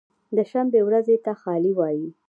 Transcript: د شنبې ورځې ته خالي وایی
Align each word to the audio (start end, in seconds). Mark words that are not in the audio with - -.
د 0.35 0.37
شنبې 0.51 0.81
ورځې 0.87 1.15
ته 1.25 1.31
خالي 1.41 1.71
وایی 1.75 2.07